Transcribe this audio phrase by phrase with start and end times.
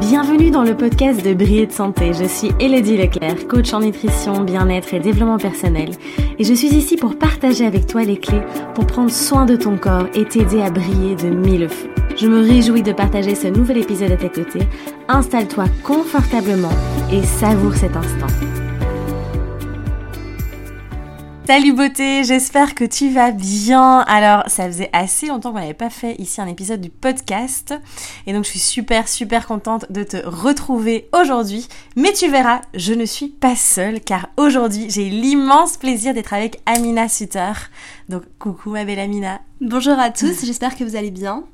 [0.00, 2.12] Bienvenue dans le podcast de Briller de Santé.
[2.14, 5.90] Je suis Elodie Leclerc, coach en nutrition, bien-être et développement personnel.
[6.38, 8.40] Et je suis ici pour partager avec toi les clés
[8.74, 11.90] pour prendre soin de ton corps et t'aider à briller de mille feux.
[12.16, 14.66] Je me réjouis de partager ce nouvel épisode à tes côtés.
[15.08, 16.72] Installe-toi confortablement
[17.12, 18.61] et savoure cet instant.
[21.54, 23.98] Salut beauté, j'espère que tu vas bien.
[24.08, 27.74] Alors, ça faisait assez longtemps qu'on n'avait pas fait ici un épisode du podcast.
[28.26, 31.68] Et donc, je suis super, super contente de te retrouver aujourd'hui.
[31.94, 36.58] Mais tu verras, je ne suis pas seule car aujourd'hui, j'ai l'immense plaisir d'être avec
[36.64, 37.52] Amina Sutter.
[38.08, 39.42] Donc, coucou ma belle Amina.
[39.60, 41.44] Bonjour à tous, j'espère que vous allez bien.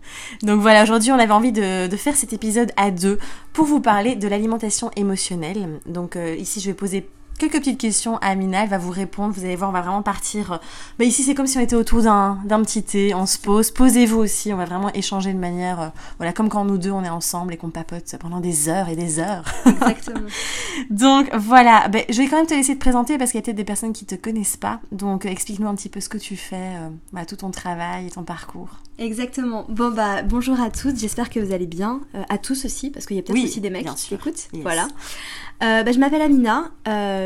[0.44, 3.18] Donc voilà, aujourd'hui on avait envie de, faire cet épisode à deux
[3.52, 5.80] pour vous parler de l'alimentation émotionnelle.
[5.86, 9.32] Donc euh, ici je vais poser quelques petites questions à Amina, elle va vous répondre,
[9.32, 10.52] vous allez voir, on va vraiment partir.
[10.52, 10.56] Euh,
[10.98, 13.70] bah ici c'est comme si on était autour d'un, d'un petit thé, on se pose,
[13.70, 15.88] posez-vous aussi, on va vraiment échanger de manière, euh,
[16.18, 18.96] voilà, comme quand nous deux on est ensemble et qu'on papote pendant des heures et
[18.96, 19.44] des heures.
[19.66, 20.28] Exactement.
[20.90, 23.44] donc voilà, bah, je vais quand même te laisser te présenter parce qu'il y a
[23.44, 26.18] peut-être des personnes qui te connaissent pas, donc euh, explique-nous un petit peu ce que
[26.18, 26.72] tu fais,
[27.12, 28.68] bah, tout ton travail et ton parcours.
[28.98, 29.64] Exactement.
[29.68, 33.16] Bon bah bonjour à tous, j'espère que vous allez bien, à tous aussi parce qu'il
[33.16, 34.48] y a peut-être aussi des mecs qui écoutent.
[34.54, 34.88] Voilà.
[35.62, 36.70] Euh, bah, je m'appelle Amina,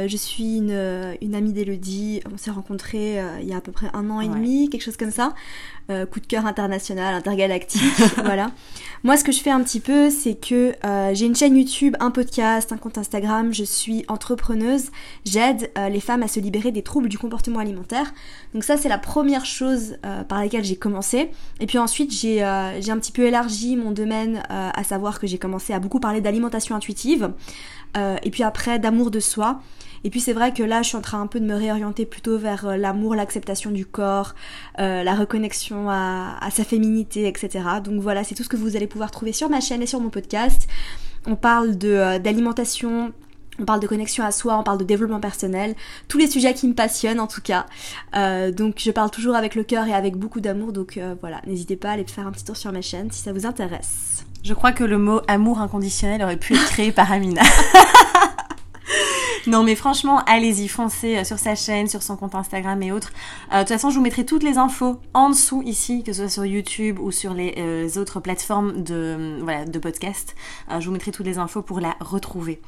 [0.02, 3.60] euh, je suis une, une amie d'Elodie, on s'est rencontrés euh, il y a à
[3.60, 5.34] peu près un an et demi, quelque chose comme ça.
[5.90, 7.82] Euh, coup de cœur international, intergalactique,
[8.24, 8.52] voilà.
[9.02, 11.96] Moi, ce que je fais un petit peu, c'est que euh, j'ai une chaîne YouTube,
[11.98, 14.90] un podcast, un compte Instagram, je suis entrepreneuse,
[15.24, 18.14] j'aide euh, les femmes à se libérer des troubles du comportement alimentaire.
[18.54, 19.96] Donc ça, c'est la première chose
[20.28, 21.30] par laquelle j'ai commencé.
[21.58, 25.72] Et puis ensuite, j'ai un petit peu élargi mon domaine, à savoir que j'ai commencé
[25.72, 27.32] à beaucoup parler d'alimentation intuitive,
[27.94, 29.60] et puis après d'amour de soi.
[30.04, 32.06] Et puis c'est vrai que là, je suis en train un peu de me réorienter
[32.06, 34.34] plutôt vers euh, l'amour, l'acceptation du corps,
[34.80, 37.64] euh, la reconnexion à, sa féminité, etc.
[37.84, 40.00] Donc voilà, c'est tout ce que vous allez pouvoir trouver sur ma chaîne et sur
[40.00, 40.68] mon podcast.
[41.26, 43.12] On parle euh, d'alimentation,
[43.60, 45.76] on parle de connexion à soi, on parle de développement personnel,
[46.08, 47.66] tous les sujets qui me passionnent en tout cas.
[48.50, 51.90] donc je parle toujours avec le cœur et avec beaucoup d'amour, donc voilà, n'hésitez pas
[51.90, 54.24] à aller faire un petit tour sur ma chaîne si ça vous intéresse.
[54.44, 57.42] Je crois que le mot amour inconditionnel aurait pu être créé par Amina.
[59.48, 63.12] non, mais franchement, allez-y, foncez euh, sur sa chaîne, sur son compte Instagram et autres.
[63.52, 66.20] Euh, de toute façon, je vous mettrai toutes les infos en dessous ici, que ce
[66.22, 70.36] soit sur YouTube ou sur les, euh, autres plateformes de, voilà, podcast.
[70.78, 72.60] je vous mettrai toutes les infos pour la retrouver.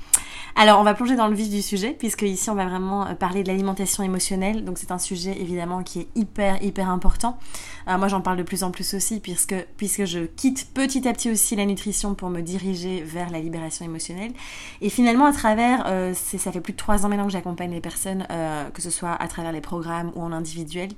[0.57, 3.43] Alors, on va plonger dans le vif du sujet, puisque ici, on va vraiment parler
[3.43, 4.65] de l'alimentation émotionnelle.
[4.65, 7.39] Donc, c'est un sujet évidemment qui est hyper, hyper important.
[7.87, 11.31] moi, j'en parle de plus en plus aussi, puisque, puisque je quitte petit à petit
[11.31, 14.33] aussi la nutrition pour me diriger vers la libération émotionnelle.
[14.81, 18.27] Et finalement, à travers, ça fait plus de trois ans maintenant que j'accompagne les personnes,
[18.31, 20.89] euh, que ce soit à travers les programmes ou en individuel.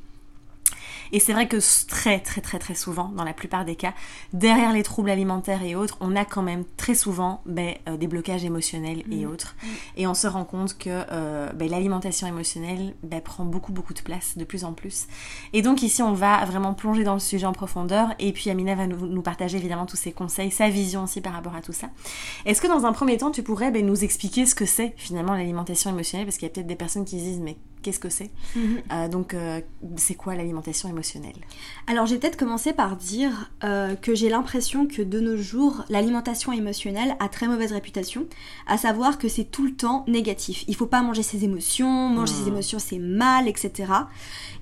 [1.13, 1.57] Et c'est vrai que
[1.89, 3.95] très très très très souvent, dans la plupart des cas,
[4.33, 8.07] derrière les troubles alimentaires et autres, on a quand même très souvent ben, euh, des
[8.07, 9.31] blocages émotionnels et mm.
[9.31, 9.57] autres.
[9.97, 14.01] Et on se rend compte que euh, ben, l'alimentation émotionnelle ben, prend beaucoup beaucoup de
[14.01, 15.07] place de plus en plus.
[15.53, 18.11] Et donc ici, on va vraiment plonger dans le sujet en profondeur.
[18.19, 21.55] Et puis Amina va nous, partager évidemment tous ses conseils, sa vision aussi par rapport
[21.55, 21.89] à tout ça.
[22.45, 25.91] Est-ce que dans un premier temps, tu pourrais nous expliquer ce que c'est finalement l'alimentation
[25.91, 26.27] émotionnelle?
[26.27, 27.57] Parce qu'il y a peut-être des personnes qui disent mais
[27.87, 28.31] qu'est-ce que c'est.
[28.57, 28.79] Mhm.
[28.93, 29.61] Euh, donc, euh,
[29.95, 31.37] c'est quoi l'alimentation émotionnelle?
[31.87, 36.51] Alors, j'ai peut-être commencé par dire euh, que j'ai l'impression que de nos jours, l'alimentation
[36.51, 38.27] émotionnelle a très mauvaise réputation,
[38.67, 40.65] à savoir que c'est tout le temps négatif.
[40.67, 42.55] Il faut pas manger ses émotions, manger ses hmm.
[42.55, 43.93] émotions c'est mal, etc.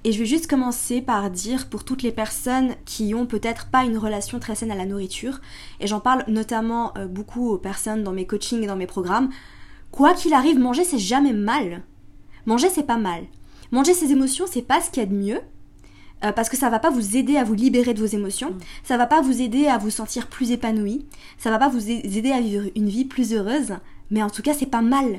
[0.05, 3.85] Et je vais juste commencer par dire pour toutes les personnes qui ont peut-être pas
[3.85, 5.41] une relation très saine à la nourriture,
[5.81, 9.31] et j'en parle notamment beaucoup aux personnes dans mes coachings et dans mes programmes,
[9.91, 11.83] quoi qu'il arrive, manger c'est jamais mal.
[12.47, 13.25] Manger, c'est pas mal.
[13.73, 15.41] Manger ses émotions, c'est pas ce qu'il y a de mieux.
[16.25, 18.59] Euh, parce que ça va pas vous aider à vous libérer de vos émotions, mm.
[18.85, 21.05] ça va pas vous aider à vous sentir plus épanoui,
[21.39, 23.75] ça va pas vous aider à vivre une vie plus heureuse,
[24.11, 25.19] mais en tout cas c'est pas mal.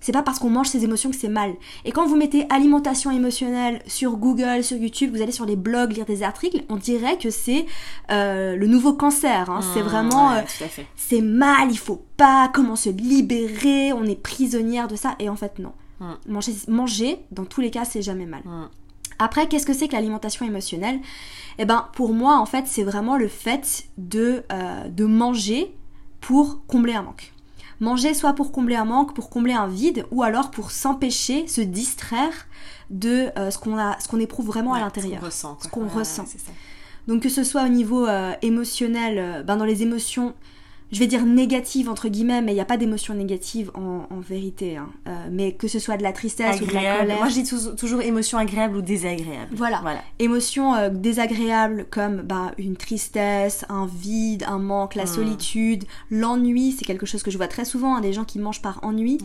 [0.00, 1.54] C'est pas parce qu'on mange ses émotions que c'est mal.
[1.86, 5.92] Et quand vous mettez alimentation émotionnelle sur Google, sur YouTube, vous allez sur les blogs
[5.92, 7.64] lire des articles, on dirait que c'est
[8.10, 9.48] euh, le nouveau cancer.
[9.48, 9.60] Hein.
[9.72, 10.42] c'est mm, vraiment, euh,
[10.94, 15.16] c'est mal, il faut pas, comment se libérer, on est prisonnière de ça.
[15.20, 15.72] Et en fait non.
[16.26, 18.42] Manger, manger, dans tous les cas, c'est jamais mal.
[19.18, 21.00] Après, qu'est-ce que c'est que l'alimentation émotionnelle?
[21.58, 25.74] Eh ben, pour moi, en fait, c'est vraiment le fait de, euh, de manger
[26.20, 27.32] pour combler un manque.
[27.80, 31.60] Manger soit pour combler un manque, pour combler un vide, ou alors pour s'empêcher, se
[31.60, 32.46] distraire
[32.90, 36.24] de euh, ce qu'on a, ce qu'on éprouve vraiment à l'intérieur, ce qu'on ressent.
[37.06, 40.34] Donc que ce soit au niveau euh, émotionnel, ben dans les émotions,
[40.94, 44.20] je vais dire négative entre guillemets, mais il n'y a pas d'émotion négative en, en
[44.20, 44.76] vérité.
[44.78, 44.88] hein.
[45.08, 47.18] Euh, mais que ce soit de la tristesse ou de la colère.
[47.18, 49.50] Moi, je dis tou- toujours émotion agréable ou désagréable.
[49.52, 49.80] Voilà.
[49.82, 50.00] Voilà.
[50.18, 55.08] Émotions euh, désagréables comme bah, une tristesse, un vide, un manque, la Mm.
[55.08, 58.62] solitude, l'ennui, c'est quelque chose que je vois très souvent, hein, des gens qui mangent
[58.62, 59.18] par ennui.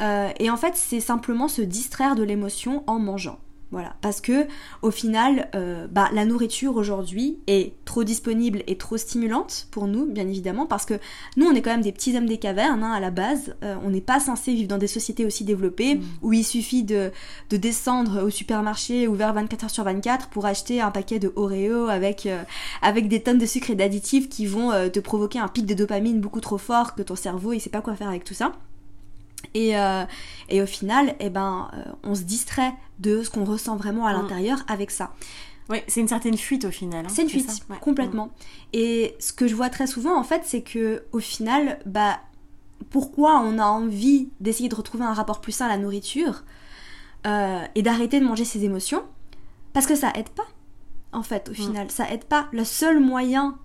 [0.00, 3.38] Euh, et en fait, c'est simplement se distraire de l'émotion en mangeant.
[3.72, 4.46] Voilà, parce que
[4.82, 10.06] au final, euh, bah, la nourriture aujourd'hui est trop disponible et trop stimulante pour nous,
[10.06, 10.94] bien évidemment, parce que
[11.36, 13.54] nous, on est quand même des petits hommes des cavernes hein, à la base.
[13.62, 16.02] Euh, on n'est pas censé vivre dans des sociétés aussi développées Mm.
[16.22, 17.10] où il suffit de,
[17.50, 21.86] de descendre au supermarché ouvert 24 heures sur 24 pour acheter un paquet de Oreo
[21.88, 22.42] avec, euh,
[22.82, 26.20] avec des tonnes de sucre et d'additifs qui vont te provoquer un pic de dopamine
[26.20, 28.52] beaucoup trop fort que ton cerveau il sait pas quoi faire avec tout ça.
[29.54, 30.04] Et, euh,
[30.48, 34.12] et au final, eh ben, euh, on se distrait de ce qu'on ressent vraiment à
[34.12, 34.16] Mm.
[34.22, 35.12] l'intérieur avec ça.
[35.68, 37.06] Ouais, c'est une certaine fuite au final.
[37.06, 37.76] hein, C'est une fuite, ça Ouais.
[37.80, 38.30] complètement.
[38.72, 42.20] Et ce que je vois très souvent, en fait, c'est que au final, bah,
[42.90, 46.42] pourquoi on a envie d'essayer de retrouver un rapport plus sain à la nourriture
[47.26, 49.02] euh, et d'arrêter de manger ses émotions?
[49.72, 50.46] Parce que ça aide pas,
[51.12, 51.54] en fait, au Mm.
[51.54, 51.90] final.
[51.90, 52.48] Ça aide pas.
[52.52, 53.56] Le seul moyen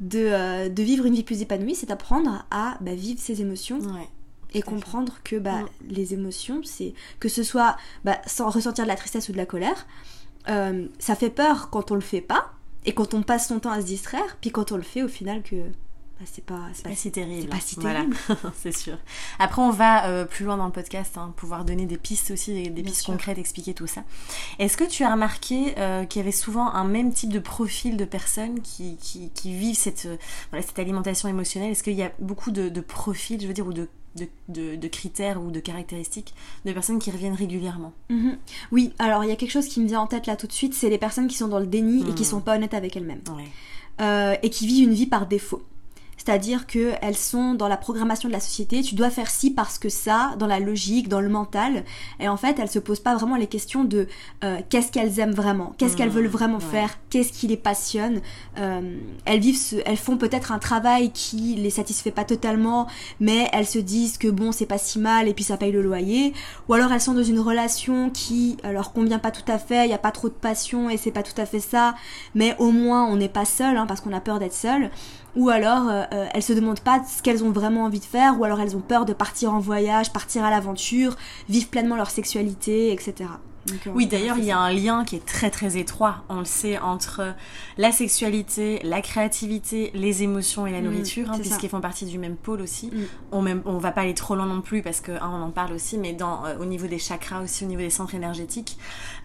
[0.00, 4.08] de, de vivre une vie plus épanouie, c'est d'apprendre à bah, vivre ses émotions Ouais.
[4.54, 5.66] Et comprendre que bah, Mm.
[5.90, 9.46] les émotions, c'est que ce soit bah, sans ressentir de la tristesse ou de la
[9.46, 9.86] colère,
[10.48, 12.52] euh, ça fait peur quand on le fait pas
[12.84, 15.08] et quand on passe son temps à se distraire, puis quand on le fait au
[15.08, 15.56] final que
[16.20, 17.42] bah, c'est pas pas pas si terrible.
[17.42, 18.00] c'est pas si Voilà.
[18.00, 18.16] terrible.
[18.56, 18.96] c'est sûr.
[19.38, 22.68] Après, on va euh, plus loin dans le podcast, hein, pouvoir donner des pistes aussi,
[22.70, 23.12] des, pistes sûr.
[23.12, 24.02] concrètes, expliquer tout ça.
[24.58, 27.96] Est-ce que tu as remarqué euh, qu'il y avait souvent un même type de profil
[27.96, 30.16] de personnes qui, qui, qui vivent cette, euh,
[30.50, 31.70] voilà, cette alimentation émotionnelle?
[31.70, 34.76] Est-ce qu'il y a beaucoup de, de profils, je veux dire, ou de, de, de-
[34.76, 36.34] de critères ou de caractéristiques
[36.64, 38.36] de personnes qui reviennent régulièrement Mhm.
[38.72, 40.52] Oui, alors il y a quelque chose qui me vient en tête là tout de
[40.52, 42.26] suite, c'est les personnes qui sont dans le déni et qui Mm.
[42.26, 43.20] sont pas honnêtes avec elles-mêmes.
[43.36, 43.44] Ouais.
[44.00, 45.62] Euh, et qui vivent une vie par défaut.
[46.28, 49.88] C'est-à-dire qu'elles sont dans la programmation de la société, tu dois faire ci parce que
[49.88, 51.84] ça, dans la logique, dans le mental.
[52.20, 54.08] Et en fait, elles se posent pas vraiment les questions de
[54.44, 56.64] euh, qu'est-ce qu'elles aiment vraiment, qu'est-ce qu'elles Mmh, veulent vraiment ouais.
[56.70, 58.20] faire, qu'est-ce qui les passionne?
[58.58, 62.88] Euh, elles vivent, ce- elles font peut-être un travail qui les satisfait pas totalement,
[63.20, 65.80] mais elles se disent que bon, c'est pas si mal et puis ça paye le
[65.80, 66.34] loyer.
[66.68, 69.90] Ou alors elles sont dans une relation qui leur convient pas tout à fait, il
[69.90, 71.94] y a pas trop de passion et c'est pas tout à fait ça
[72.34, 74.90] mais au moins on n'est pas seul hein, parce qu'on a peur d'être seul.
[75.38, 78.40] Ou alors euh, euh, elles se demandent pas ce qu'elles ont vraiment envie de faire,
[78.40, 81.16] ou alors elles ont peur de partir en voyage, partir à l'aventure,
[81.48, 83.30] vivre pleinement leur sexualité, etc.
[83.70, 86.44] Euh, Oui, d'ailleurs, il y a un lien qui est très très étroit, on le
[86.44, 87.34] sait, entre
[87.76, 92.18] la sexualité, la créativité, les émotions et la Mm, nourriture, hein, puisqu'ils font partie du
[92.18, 92.86] même pôle aussi.
[92.86, 93.02] Mm.
[93.32, 95.72] On, même, on va pas aller trop loin non plus, parce que hein, en parle
[95.74, 98.78] aussi, mais dans, euh, au niveau des chakras aussi, au niveau des centres énergétiques.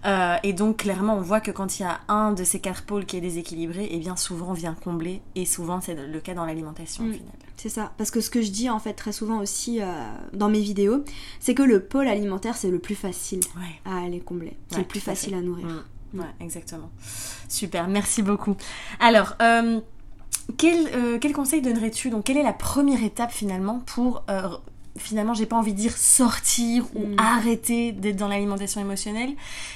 [0.05, 2.83] Euh, et donc, clairement, on voit que quand il y a un de ces quatre
[2.83, 6.33] pôles qui est déséquilibré, et bien souvent on vient combler, et souvent c'est le cas
[6.33, 7.09] dans l'alimentation Mm.
[7.09, 7.31] au final.
[7.55, 7.93] C'est ça.
[7.97, 9.85] Parce que ce que je dis en fait très souvent aussi euh,
[10.33, 11.03] dans mes vidéos,
[11.39, 13.79] c'est que le pôle alimentaire c'est le plus facile Ouais.
[13.85, 14.57] à aller combler.
[14.69, 15.37] C'est Ouais, le plus facile fait.
[15.39, 15.65] à nourrir.
[15.65, 16.19] Mm.
[16.19, 16.89] Ouais, exactement.
[17.49, 18.55] Super, merci beaucoup.
[18.99, 19.79] Alors, euh,
[20.57, 22.09] quel, euh, quel conseil donnerais-tu?
[22.09, 24.23] Donc, quelle est la première étape finalement pour,
[24.97, 27.15] finalement, j'ai pas envie de dire sortir ou Mm.
[27.17, 29.31] arrêter d'être dans l'alimentation émotionnelle,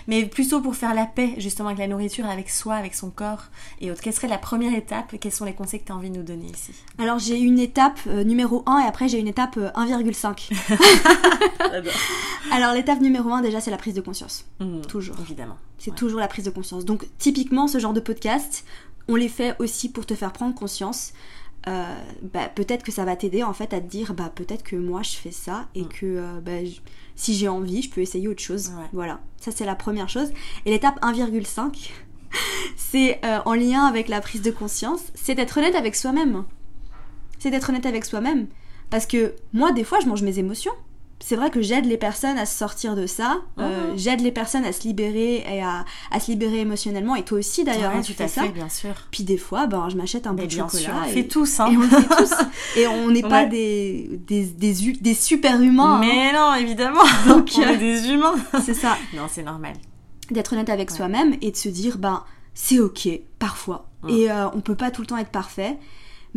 [0.08, 3.46] mais plutôt pour faire la paix justement avec la nourriture, avec soi, avec son corps
[3.82, 4.02] et autres.
[4.02, 5.16] Quelle serait la première étape?
[5.20, 6.72] Quels sont les conseils que tu as envie de nous donner ici?
[7.00, 10.52] Alors j'ai une étape euh, numéro 1 et après j'ai une étape euh, 1,5.
[12.52, 14.46] Alors l'étape numéro 1 déjà c'est la prise de conscience.
[14.60, 15.16] Mm, Toujours.
[15.22, 15.58] Évidemment.
[15.78, 15.98] C'est Ouais.
[15.98, 16.86] toujours la prise de conscience.
[16.86, 18.66] Donc typiquement ce genre de podcast,
[19.08, 21.14] on les fait aussi pour te faire prendre conscience.
[21.68, 21.96] Euh,
[22.34, 25.02] bah, peut-être que ça va t'aider en fait à te dire bah peut-être que moi
[25.04, 25.88] je fais ça et Mm.
[25.90, 26.80] que euh, bah, je-
[27.16, 28.70] si j'ai envie je peux essayer autre chose.
[28.70, 28.86] Ouais.
[28.94, 30.30] Voilà, ça c'est la première chose.
[30.66, 31.92] Et l'étape 1,5,
[32.78, 36.46] c'est euh, en lien avec la prise de conscience, c'est d'être honnête avec soi-même.
[37.40, 38.48] C'est d'être honnête avec soi-même.
[38.90, 40.72] Parce que moi des fois je mange mes émotions.
[41.20, 43.98] C'est vrai que j'aide les personnes à se sortir de ça, euh, Mhm.
[43.98, 47.64] j'aide les personnes à se libérer et à, à se libérer émotionnellement, et toi aussi
[47.64, 48.44] d'ailleurs, Ouais, hein, tu fais ça.
[48.44, 48.92] fait, bien sûr.
[49.12, 51.02] Puis des fois, ben, je m'achète un bout Mais de bien sûr, chocolat.
[51.06, 51.70] on et, fait tous, hein.
[51.72, 52.34] et on le fait tous.
[52.78, 55.96] Et on n'est pas des, des, des, des super humains.
[55.96, 56.00] hein.
[56.02, 57.02] Mais non, évidemment.
[57.28, 58.36] Donc, on euh, est des humains.
[58.64, 59.74] C'est ça, Non, c'est normal.
[60.30, 60.98] d'être honnête avec Ouais.
[60.98, 63.10] soi-même et de se dire, ben, c'est ok,
[63.40, 63.90] parfois.
[64.04, 64.14] Ouais.
[64.14, 65.78] Et euh, on peut pas tout le temps être parfait.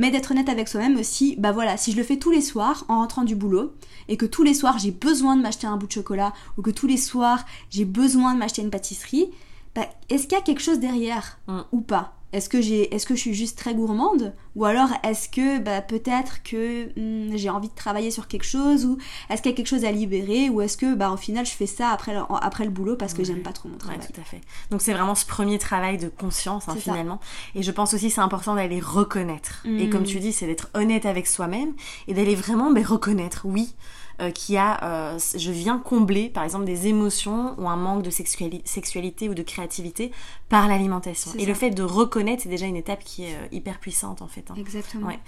[0.00, 2.86] Mais d'être honnête avec soi-même aussi, bah voilà, si je le fais tous les soirs
[2.88, 3.74] en rentrant du boulot,
[4.08, 6.70] et que tous les soirs j'ai besoin de m'acheter un bout de chocolat, ou que
[6.70, 9.30] tous les soirs j'ai besoin de m'acheter une pâtisserie,
[9.74, 11.60] bah, est-ce qu'il y a quelque chose derrière Mm.
[11.72, 12.14] ou pas?
[12.32, 15.80] Est-ce que j'ai, est-ce que je suis juste très gourmande, ou alors est-ce que bah,
[15.82, 19.56] peut-être que hmm, j'ai envie de travailler sur quelque chose, ou est-ce qu'il y a
[19.56, 22.20] quelque chose à libérer, ou est-ce que bah au final je fais ça après le,
[22.40, 23.98] après le boulot parce que j'aime pas trop mon travail.
[23.98, 24.40] Ouais, tout à fait.
[24.70, 27.20] Donc c'est vraiment ce premier travail de conscience hein, finalement.
[27.54, 29.64] Et je pense aussi c'est important d'aller reconnaître.
[29.66, 31.74] Et comme tu dis, c'est d'être honnête avec soi-même
[32.08, 33.74] et d'aller vraiment mais, reconnaître, oui.
[34.20, 38.10] Euh, qui a, euh, je viens combler par exemple des émotions ou un manque de
[38.10, 40.12] sexualité ou de créativité
[40.50, 41.30] par l'alimentation.
[41.38, 44.26] Et le fait de reconnaître, c'est déjà une étape qui est euh, hyper puissante en
[44.26, 44.50] fait.
[44.50, 44.56] Hein.
[44.58, 45.06] Exactement.
[45.06, 45.18] Ouais.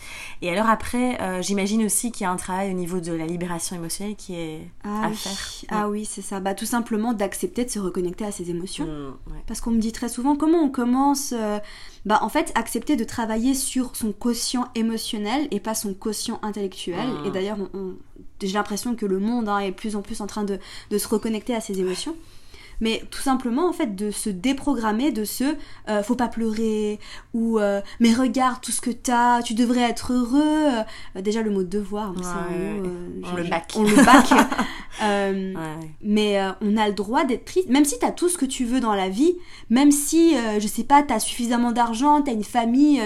[0.42, 3.76] Et alors après, j'imagine aussi qu'il y a un travail au niveau de la libération
[3.76, 5.16] émotionnelle qui est ah, à oui.
[5.16, 5.68] faire.
[5.70, 6.40] Ah oui, c'est ça.
[6.40, 8.86] Bah, tout simplement d'accepter de se reconnecter à ses émotions.
[8.86, 9.14] Mmh,
[9.46, 11.32] Parce qu'on me dit très souvent comment on commence
[12.04, 17.06] bah en fait accepter de travailler sur son quotient émotionnel et pas son quotient intellectuel.
[17.06, 17.26] Mmh.
[17.26, 17.58] Et d'ailleurs,
[18.46, 20.58] j'ai l'impression que le monde hein, est de plus en plus en train de,
[20.90, 22.16] de se reconnecter à ses émotions
[22.82, 25.44] mais tout simplement en fait de se déprogrammer de ce
[25.88, 26.98] euh, faut pas pleurer
[27.32, 30.82] ou euh, mais regarde tout ce que t'as, tu devrais être heureux.
[31.16, 33.72] Euh, déjà le mot devoir, c'est on le bac.
[33.76, 34.28] On le bac.
[35.00, 38.80] Mais on a le droit d'être triste, même si t'as tout ce que tu veux
[38.80, 39.34] dans la vie,
[39.70, 43.00] même si je sais pas, t'as suffisamment d'argent, t'as une famille,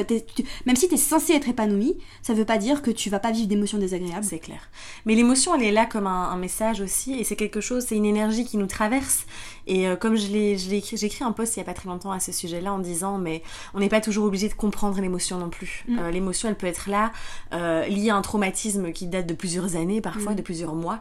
[0.67, 3.49] même si t'es censé être épanoui, ça veut pas dire que tu vas pas vivre
[3.49, 4.25] d'émotions désagréables.
[4.25, 4.71] C'est clair.
[5.05, 7.97] Mais l'émotion elle est là comme un, un message aussi et c'est quelque chose, c'est
[7.97, 9.27] une énergie qui nous traverse
[9.67, 12.13] et euh, comme je l'ai, j'ai écrit un post il y a pas très longtemps
[12.13, 13.43] à ce sujet-là en disant, mais
[13.75, 15.85] on n'est pas toujours obligé de comprendre l'émotion non plus.
[15.89, 15.99] Mm.
[15.99, 17.13] Euh, l'émotion, elle peut être là,
[17.53, 20.37] euh, liée à un traumatisme qui date de plusieurs années, parfois mm.
[20.37, 21.01] de plusieurs mois,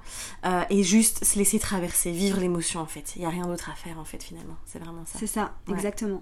[0.70, 3.14] et juste se laisser traverser, vivre l'émotion en fait.
[3.16, 4.56] Il n'y a rien d'autre à faire en fait finalement.
[4.66, 5.20] C'est vraiment ça.
[5.20, 6.22] C'est ça, exactement.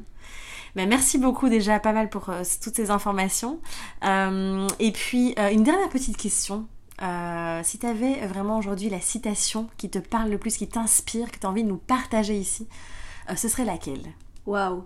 [0.76, 2.32] Ben, merci beaucoup déjà pas mal pour
[2.64, 3.60] toutes ces informations.
[4.04, 6.68] et puis une dernière petite question.
[7.02, 11.32] Euh, si tu avais vraiment aujourd'hui la citation qui te parle le plus, qui t'inspire,
[11.32, 12.68] que tu as envie de nous partager ici,
[13.30, 14.14] euh, ce serait laquelle?
[14.46, 14.86] Waouh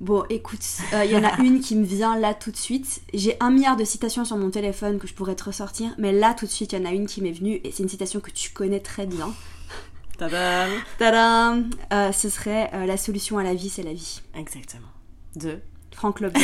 [0.00, 0.60] Bon, écoute,
[0.92, 3.00] il euh, y en a une qui me vient là tout de suite.
[3.14, 6.34] J'ai un milliard de citations sur mon téléphone que je pourrais te ressortir, mais là
[6.34, 8.20] tout de suite, il y en a une qui m'est venue et c'est une citation
[8.20, 9.32] que tu connais très bien.
[10.18, 11.70] Tadam Tadam
[12.12, 14.20] Ce serait La solution à la vie, c'est la vie.
[14.34, 14.88] Exactement.
[15.34, 15.60] De
[15.96, 16.40] Franck Lobby.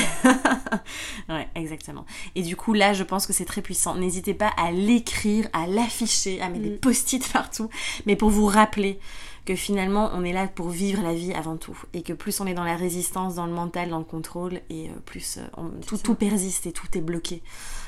[1.28, 2.06] ouais, exactement.
[2.34, 3.96] Et du coup, là, je pense que c'est très puissant.
[3.96, 6.78] N'hésitez pas à l'écrire, à l'afficher, à mettre des mm.
[6.78, 7.68] post-it partout,
[8.06, 8.98] mais pour vous rappeler
[9.44, 11.76] que finalement, on est là pour vivre la vie avant tout.
[11.94, 14.88] Et que plus on est dans la résistance, dans le mental, dans le contrôle, et
[14.88, 17.42] euh, plus euh, tout, tout, persiste et tout est bloqué.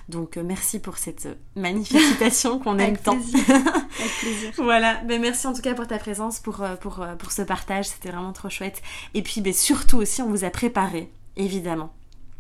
[0.09, 3.13] Donc, euh, merci pour cette magnifique citation qu'on aime tant.
[3.99, 4.53] Avec plaisir.
[4.59, 4.97] voilà.
[5.05, 7.87] Ben, merci en tout cas pour ta présence, pour, pour, pour ce partage.
[7.87, 8.83] C'était vraiment trop chouette.
[9.15, 11.93] Et puis, ben, surtout aussi, on vous a préparé évidemment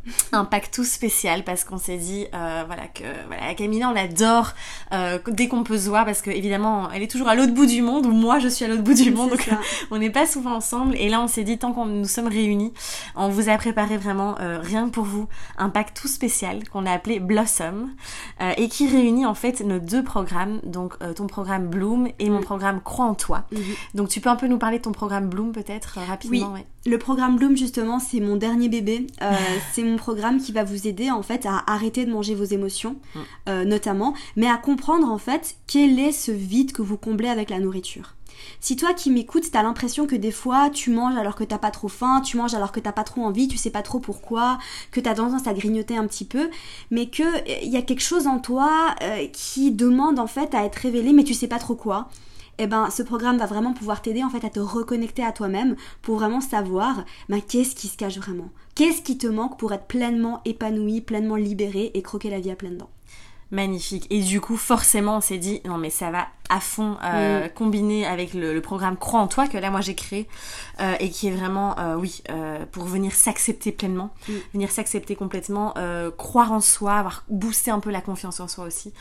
[0.32, 4.52] un pack tout spécial parce qu'on s'est dit euh, voilà que voilà Camilla on l'adore
[4.92, 7.66] euh, dès qu'on peut se voir parce que évidemment elle est toujours à l'autre bout
[7.66, 9.48] du monde ou moi je suis à l'autre bout du monde donc
[9.90, 12.72] on n'est pas souvent ensemble et là on s'est dit tant qu'on nous sommes réunis
[13.16, 16.86] on vous a préparé vraiment euh, rien que pour vous un pack tout spécial qu'on
[16.86, 17.90] a appelé Blossom
[18.56, 22.44] et qui réunit en fait nos deux programmes donc ton programme Bloom et mon mm.
[22.44, 23.76] programme Crois en toi mm-hmm.
[23.94, 26.64] donc tu peux un peu nous parler de ton programme Bloom peut-être rapidement oui.
[26.86, 29.06] Le programme Bloom justement c'est mon dernier bébé
[29.72, 32.96] c'est mon programme qui va vous aider en fait à arrêter de manger vos émotions,
[33.14, 33.20] mm.
[33.48, 37.50] euh, notamment, mais à comprendre en fait quel est ce vide que vous comblez avec
[37.50, 38.14] la nourriture.
[38.60, 41.70] Si toi qui m'écoutes, t'as l'impression que des fois tu manges alors que t'as pas
[41.70, 44.58] trop faim, tu manges alors que t'as pas trop envie, tu sais pas trop pourquoi,
[44.90, 46.50] que t'as tendance à grignoter un petit peu,
[46.90, 47.22] mais que
[47.62, 51.12] il y a quelque chose en toi euh, qui demande en fait à être révélé,
[51.12, 52.08] mais tu sais pas trop quoi
[52.58, 55.76] eh ben ce programme va vraiment pouvoir t'aider en fait à te reconnecter à toi-même
[56.02, 58.50] pour vraiment savoir ben, qu'est-ce qui se cache vraiment.
[58.74, 62.56] Qu'est-ce qui te manque pour être pleinement épanoui, pleinement libéré et croquer la vie à
[62.56, 62.90] pleines dents.
[63.50, 64.06] Magnifique.
[64.10, 67.48] Et du coup, forcément, on s'est dit, non mais ça va à fond euh, mm.
[67.50, 70.28] combiné avec le, programme Croix en toi que là moi j'ai créé
[70.80, 72.22] euh, et qui est vraiment euh, oui
[72.72, 74.32] pour venir s'accepter pleinement mm.
[74.52, 75.74] venir s'accepter complètement
[76.16, 78.92] croire en soi avoir boosté un peu la confiance en soi aussi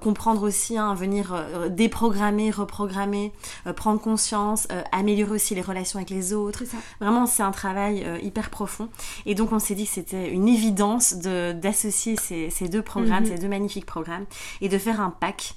[0.00, 1.34] comprendre aussi hein, venir
[1.70, 3.32] déprogrammer reprogrammer
[3.76, 6.64] prendre conscience améliorer aussi les relations avec les autres
[7.00, 8.88] vraiment c'est un travail hyper profond
[9.24, 13.24] et donc on s'est dit que c'était une évidence de d'associer ces, ces, deux programmes
[13.24, 13.36] mm-hmm.
[13.36, 14.24] ces deux magnifiques programmes
[14.60, 15.54] et de faire un pack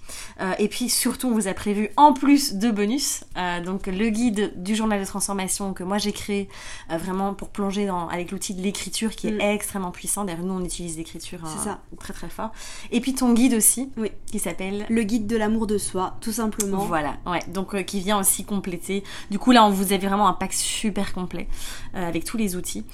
[0.60, 4.51] et puis surtout on vous a prévu en plus de bonus, euh, donc le guide
[4.55, 6.50] du journal de transformation que moi j'ai créé
[6.91, 9.41] euh, vraiment pour plonger dans, avec l'outil de l'écriture qui est mm.
[9.41, 10.25] extrêmement puissant.
[10.25, 12.51] D'ailleurs, nous on utilise l'écriture euh, très très fort.
[12.91, 14.12] Et puis ton guide aussi, oui.
[14.25, 16.86] qui s'appelle Le guide de l'amour de soi, tout simplement.
[16.86, 19.03] Voilà, ouais, donc qui vient aussi compléter.
[19.29, 21.48] Du coup là, on vous avez vraiment un pack super complet
[21.93, 22.86] avec tous les outils.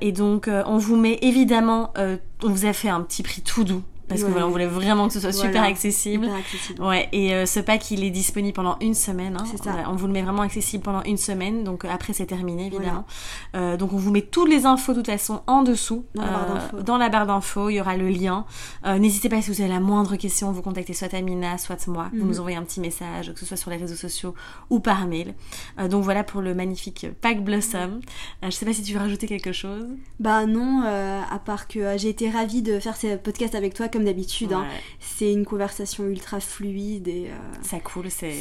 [0.00, 3.82] et donc on vous met évidemment, on vous a fait un petit prix tout doux
[4.08, 4.32] parce que Ouais.
[4.32, 6.28] voilà, on voulait vraiment que ce soit super accessible.
[6.28, 6.82] Accessible.
[6.82, 9.36] Ouais, et euh, ce pack il est disponible pendant une semaine.
[9.38, 9.44] hein.
[9.50, 9.74] C'est ça.
[9.88, 13.04] On, vous le met vraiment accessible pendant une semaine, donc euh, après c'est terminé évidemment.
[13.54, 16.04] Euh, donc on vous met toutes les infos de toute façon en dessous.
[16.14, 18.44] Dans la barre Euh, la barre d'infos, il y aura le lien.
[18.84, 22.08] N'hésitez pas si vous avez la moindre question, vous contactez soit Amina, soit moi.
[22.12, 22.28] Vous Mhm.
[22.28, 24.34] nous envoyez un petit message, que ce soit sur les réseaux sociaux
[24.70, 25.34] ou par mail.
[25.90, 28.00] Donc voilà pour le magnifique pack Blossom.
[28.42, 29.86] Euh, je sais pas si tu veux rajouter quelque chose.
[30.20, 34.04] Bah non, à part que j'ai été ravie de faire ces podcasts avec toi comme
[34.04, 34.52] d'habitude.
[34.52, 34.66] hein.
[35.00, 38.34] C'est une conversation ultra fluide et euh, ça coule, c'est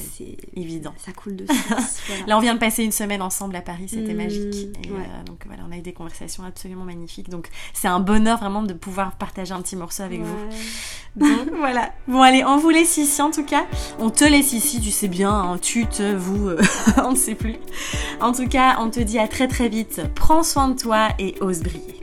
[0.55, 0.93] évident.
[0.97, 1.45] Ça coule de
[2.07, 2.25] voilà.
[2.27, 4.77] Là, on vient de passer une semaine ensemble à Paris, c'était Mm, magique.
[4.83, 4.97] Et, ouais.
[4.99, 7.29] euh, donc voilà, on a eu des conversations absolument magnifiques.
[7.29, 10.37] Donc c'est un bonheur vraiment de pouvoir partager un petit morceau avec vous.
[11.15, 11.93] Donc voilà.
[12.07, 13.65] Bon allez, on vous laisse ici en tout cas.
[13.99, 16.59] On te laisse ici, tu sais bien, hein, tu, te, vous, euh,
[17.03, 17.55] on ne sait plus.
[18.19, 20.01] En tout cas, on te dit à très très vite.
[20.15, 21.94] Prends soin de toi et ose briller.